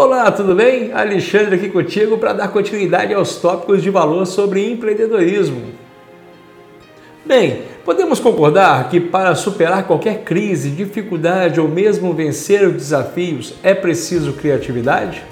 [0.00, 0.92] Olá, tudo bem?
[0.92, 5.72] Alexandre aqui contigo para dar continuidade aos tópicos de valor sobre empreendedorismo.
[7.26, 13.74] Bem, podemos concordar que para superar qualquer crise, dificuldade ou mesmo vencer os desafios é
[13.74, 15.24] preciso criatividade?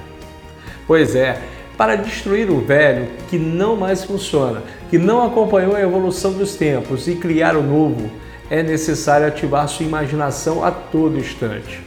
[0.84, 1.40] Pois é,
[1.78, 7.06] para destruir o velho que não mais funciona, que não acompanhou a evolução dos tempos
[7.06, 8.10] e criar o novo,
[8.50, 11.80] é necessário ativar sua imaginação a todo instante.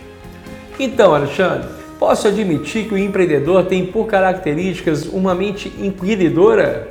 [0.79, 6.87] Então, Alexandre, Posso admitir que o empreendedor tem por características uma mente empreendedora,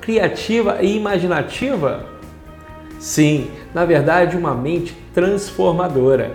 [0.00, 2.06] criativa e imaginativa?
[2.98, 6.32] Sim, na verdade, uma mente transformadora.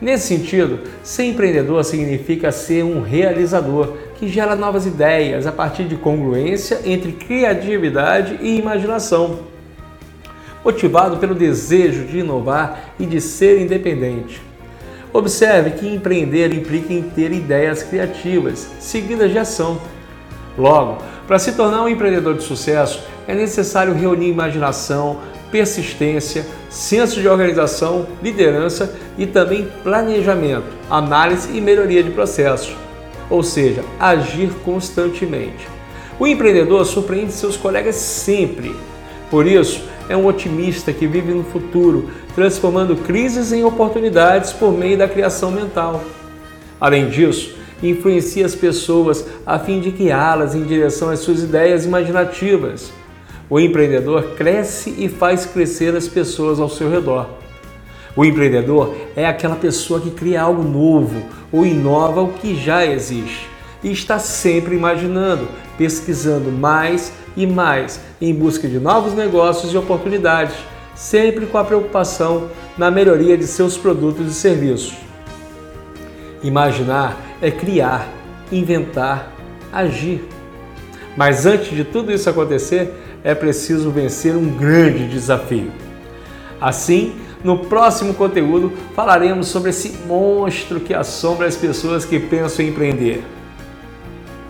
[0.00, 5.94] Nesse sentido, ser empreendedor significa ser um realizador que gera novas ideias a partir de
[5.94, 9.40] congruência entre criatividade e imaginação.
[10.64, 14.49] Motivado pelo desejo de inovar e de ser independente.
[15.12, 19.80] Observe que empreender implica em ter ideias criativas, seguidas de ação.
[20.56, 25.18] Logo, para se tornar um empreendedor de sucesso, é necessário reunir imaginação,
[25.50, 32.76] persistência, senso de organização, liderança e também planejamento, análise e melhoria de processos,
[33.28, 35.68] ou seja, agir constantemente.
[36.18, 38.76] O empreendedor surpreende seus colegas sempre.
[39.30, 44.98] Por isso, é um otimista que vive no futuro, transformando crises em oportunidades por meio
[44.98, 46.02] da criação mental.
[46.80, 52.92] Além disso, influencia as pessoas a fim de guiá-las em direção às suas ideias imaginativas.
[53.48, 57.28] O empreendedor cresce e faz crescer as pessoas ao seu redor.
[58.16, 63.48] O empreendedor é aquela pessoa que cria algo novo ou inova o que já existe
[63.82, 65.48] e está sempre imaginando,
[65.78, 70.56] pesquisando mais e mais em busca de novos negócios e oportunidades,
[70.94, 74.94] sempre com a preocupação na melhoria de seus produtos e serviços.
[76.42, 78.08] Imaginar é criar,
[78.52, 79.32] inventar,
[79.72, 80.24] agir.
[81.16, 82.92] Mas antes de tudo isso acontecer,
[83.22, 85.70] é preciso vencer um grande desafio.
[86.60, 92.68] Assim, no próximo conteúdo falaremos sobre esse monstro que assombra as pessoas que pensam em
[92.68, 93.22] empreender.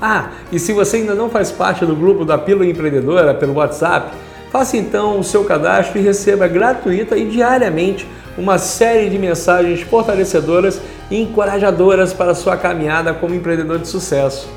[0.00, 4.16] Ah, e se você ainda não faz parte do grupo da Pílula Empreendedora pelo WhatsApp,
[4.50, 8.06] faça então o seu cadastro e receba gratuita e diariamente
[8.38, 10.80] uma série de mensagens fortalecedoras
[11.10, 14.48] e encorajadoras para a sua caminhada como empreendedor de sucesso.